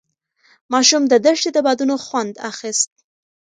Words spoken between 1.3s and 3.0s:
د بادونو خوند اخیست.